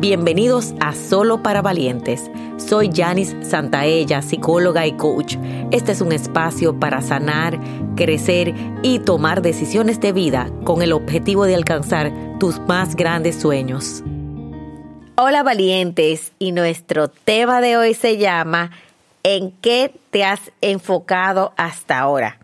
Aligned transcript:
Bienvenidos 0.00 0.72
a 0.80 0.94
Solo 0.94 1.42
para 1.42 1.60
Valientes. 1.60 2.30
Soy 2.56 2.88
Janice 2.90 3.44
Santaella, 3.44 4.22
psicóloga 4.22 4.86
y 4.86 4.92
coach. 4.92 5.36
Este 5.72 5.92
es 5.92 6.00
un 6.00 6.12
espacio 6.12 6.80
para 6.80 7.02
sanar, 7.02 7.60
crecer 7.96 8.54
y 8.82 9.00
tomar 9.00 9.42
decisiones 9.42 10.00
de 10.00 10.12
vida 10.12 10.50
con 10.64 10.80
el 10.80 10.94
objetivo 10.94 11.44
de 11.44 11.54
alcanzar 11.54 12.10
tus 12.38 12.60
más 12.60 12.96
grandes 12.96 13.38
sueños. 13.38 14.02
Hola 15.16 15.42
valientes 15.42 16.32
y 16.38 16.52
nuestro 16.52 17.08
tema 17.08 17.60
de 17.60 17.76
hoy 17.76 17.92
se 17.92 18.16
llama 18.16 18.70
¿En 19.22 19.50
qué 19.50 19.94
te 20.10 20.24
has 20.24 20.40
enfocado 20.62 21.52
hasta 21.58 21.98
ahora? 21.98 22.38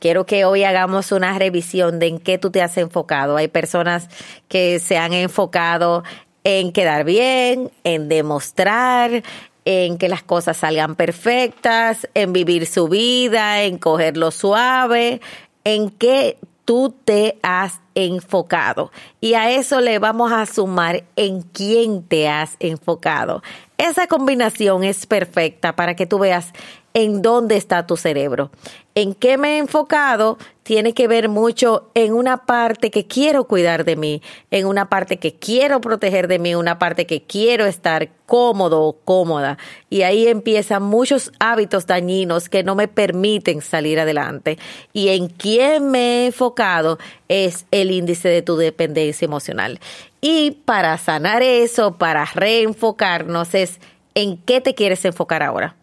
quiero 0.00 0.26
que 0.26 0.44
hoy 0.44 0.64
hagamos 0.64 1.12
una 1.12 1.38
revisión 1.38 1.98
de 1.98 2.08
en 2.08 2.18
qué 2.18 2.36
tú 2.36 2.50
te 2.50 2.60
has 2.60 2.76
enfocado. 2.76 3.38
Hay 3.38 3.48
personas 3.48 4.10
que 4.48 4.78
se 4.78 4.98
han 4.98 5.14
enfocado 5.14 6.02
en 6.44 6.72
quedar 6.72 7.04
bien, 7.04 7.70
en 7.82 8.08
demostrar, 8.08 9.22
en 9.64 9.98
que 9.98 10.08
las 10.08 10.22
cosas 10.22 10.58
salgan 10.58 10.94
perfectas, 10.94 12.08
en 12.14 12.32
vivir 12.32 12.66
su 12.66 12.88
vida, 12.88 13.62
en 13.62 13.78
cogerlo 13.78 14.30
suave, 14.30 15.20
en 15.64 15.90
qué 15.90 16.38
tú 16.64 16.94
te 17.04 17.38
has 17.42 17.80
enfocado. 17.94 18.90
Y 19.20 19.34
a 19.34 19.50
eso 19.50 19.80
le 19.80 19.98
vamos 19.98 20.32
a 20.32 20.46
sumar 20.46 21.04
en 21.16 21.42
quién 21.42 22.02
te 22.02 22.28
has 22.28 22.56
enfocado. 22.60 23.42
Esa 23.78 24.06
combinación 24.06 24.84
es 24.84 25.06
perfecta 25.06 25.76
para 25.76 25.96
que 25.96 26.06
tú 26.06 26.18
veas 26.18 26.52
en 26.94 27.22
dónde 27.22 27.56
está 27.56 27.88
tu 27.88 27.96
cerebro. 27.96 28.52
En 28.94 29.14
qué 29.14 29.36
me 29.36 29.56
he 29.56 29.58
enfocado 29.58 30.38
tiene 30.62 30.94
que 30.94 31.08
ver 31.08 31.28
mucho 31.28 31.90
en 31.94 32.14
una 32.14 32.46
parte 32.46 32.92
que 32.92 33.08
quiero 33.08 33.44
cuidar 33.44 33.84
de 33.84 33.96
mí, 33.96 34.22
en 34.52 34.66
una 34.66 34.88
parte 34.88 35.18
que 35.18 35.34
quiero 35.34 35.80
proteger 35.80 36.28
de 36.28 36.38
mí, 36.38 36.54
una 36.54 36.78
parte 36.78 37.04
que 37.04 37.22
quiero 37.22 37.66
estar 37.66 38.10
cómodo 38.26 38.82
o 38.82 38.92
cómoda. 38.92 39.58
Y 39.90 40.02
ahí 40.02 40.28
empiezan 40.28 40.84
muchos 40.84 41.32
hábitos 41.40 41.88
dañinos 41.88 42.48
que 42.48 42.62
no 42.62 42.76
me 42.76 42.86
permiten 42.86 43.60
salir 43.60 43.98
adelante. 43.98 44.56
Y 44.92 45.08
en 45.08 45.26
quién 45.26 45.90
me 45.90 45.98
he 45.98 46.26
enfocado 46.26 46.98
es 47.26 47.66
el 47.72 47.90
índice 47.90 48.28
de 48.28 48.42
tu 48.42 48.56
dependencia 48.56 49.26
emocional. 49.26 49.80
Y 50.20 50.52
para 50.64 50.96
sanar 50.98 51.42
eso, 51.42 51.98
para 51.98 52.24
reenfocarnos, 52.24 53.52
es 53.54 53.80
en 54.14 54.36
qué 54.36 54.60
te 54.60 54.76
quieres 54.76 55.04
enfocar 55.04 55.42
ahora 55.42 55.74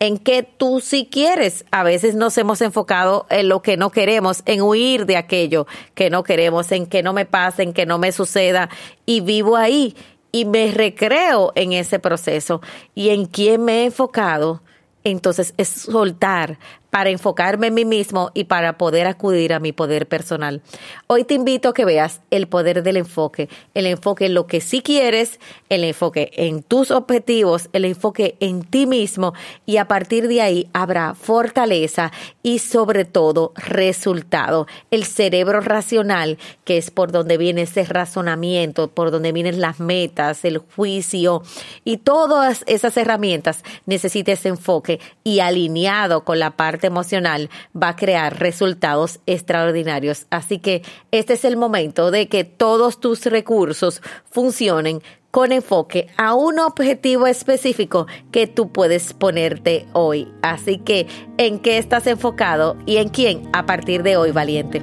en 0.00 0.18
qué 0.18 0.42
tú 0.42 0.80
sí 0.80 1.08
quieres. 1.10 1.64
A 1.70 1.82
veces 1.82 2.14
nos 2.14 2.36
hemos 2.38 2.60
enfocado 2.60 3.26
en 3.30 3.48
lo 3.48 3.62
que 3.62 3.76
no 3.76 3.90
queremos, 3.90 4.42
en 4.46 4.62
huir 4.62 5.06
de 5.06 5.16
aquello 5.16 5.66
que 5.94 6.10
no 6.10 6.22
queremos, 6.22 6.70
en 6.72 6.86
que 6.86 7.02
no 7.02 7.12
me 7.12 7.26
pase, 7.26 7.62
en 7.62 7.72
que 7.72 7.86
no 7.86 7.98
me 7.98 8.12
suceda 8.12 8.68
y 9.06 9.20
vivo 9.20 9.56
ahí 9.56 9.96
y 10.32 10.44
me 10.44 10.70
recreo 10.70 11.52
en 11.54 11.72
ese 11.72 11.98
proceso 11.98 12.60
y 12.94 13.10
en 13.10 13.26
quién 13.26 13.64
me 13.64 13.80
he 13.80 13.84
enfocado. 13.86 14.62
Entonces 15.10 15.54
es 15.56 15.68
soltar 15.68 16.58
para 16.90 17.10
enfocarme 17.10 17.68
en 17.68 17.74
mí 17.74 17.84
mismo 17.84 18.30
y 18.34 18.44
para 18.44 18.78
poder 18.78 19.06
acudir 19.06 19.52
a 19.52 19.60
mi 19.60 19.72
poder 19.72 20.08
personal. 20.08 20.62
Hoy 21.06 21.24
te 21.24 21.34
invito 21.34 21.68
a 21.68 21.74
que 21.74 21.84
veas 21.84 22.22
el 22.30 22.48
poder 22.48 22.82
del 22.82 22.96
enfoque, 22.96 23.48
el 23.74 23.86
enfoque 23.86 24.26
en 24.26 24.34
lo 24.34 24.46
que 24.46 24.60
sí 24.60 24.80
quieres, 24.80 25.38
el 25.68 25.84
enfoque 25.84 26.30
en 26.34 26.62
tus 26.62 26.90
objetivos, 26.90 27.68
el 27.72 27.84
enfoque 27.84 28.36
en 28.40 28.62
ti 28.62 28.86
mismo 28.86 29.34
y 29.66 29.76
a 29.76 29.86
partir 29.86 30.28
de 30.28 30.40
ahí 30.40 30.70
habrá 30.72 31.14
fortaleza 31.14 32.10
y 32.42 32.58
sobre 32.58 33.04
todo 33.04 33.52
resultado. 33.54 34.66
El 34.90 35.04
cerebro 35.04 35.60
racional, 35.60 36.38
que 36.64 36.78
es 36.78 36.90
por 36.90 37.12
donde 37.12 37.36
viene 37.36 37.62
ese 37.62 37.84
razonamiento, 37.84 38.88
por 38.88 39.10
donde 39.10 39.32
vienen 39.32 39.60
las 39.60 39.78
metas, 39.78 40.44
el 40.44 40.58
juicio 40.58 41.42
y 41.84 41.98
todas 41.98 42.64
esas 42.66 42.96
herramientas, 42.96 43.62
necesita 43.84 44.32
ese 44.32 44.48
enfoque 44.48 44.97
y 45.24 45.40
alineado 45.40 46.24
con 46.24 46.38
la 46.38 46.52
parte 46.52 46.86
emocional 46.86 47.50
va 47.80 47.90
a 47.90 47.96
crear 47.96 48.38
resultados 48.38 49.20
extraordinarios. 49.26 50.26
Así 50.30 50.58
que 50.58 50.82
este 51.10 51.34
es 51.34 51.44
el 51.44 51.56
momento 51.56 52.10
de 52.10 52.28
que 52.28 52.44
todos 52.44 53.00
tus 53.00 53.24
recursos 53.26 54.02
funcionen 54.30 55.02
con 55.30 55.52
enfoque 55.52 56.08
a 56.16 56.34
un 56.34 56.58
objetivo 56.58 57.26
específico 57.26 58.06
que 58.32 58.46
tú 58.46 58.72
puedes 58.72 59.12
ponerte 59.12 59.86
hoy. 59.92 60.32
Así 60.42 60.78
que, 60.78 61.06
¿en 61.36 61.58
qué 61.58 61.78
estás 61.78 62.06
enfocado 62.06 62.76
y 62.86 62.96
en 62.96 63.08
quién 63.08 63.48
a 63.52 63.66
partir 63.66 64.02
de 64.02 64.16
hoy, 64.16 64.32
valiente? 64.32 64.82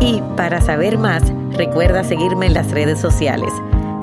Y 0.00 0.22
para 0.36 0.60
saber 0.60 0.98
más, 0.98 1.22
recuerda 1.52 2.04
seguirme 2.04 2.46
en 2.46 2.54
las 2.54 2.70
redes 2.70 3.00
sociales. 3.00 3.52